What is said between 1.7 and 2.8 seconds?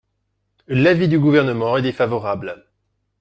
est défavorable.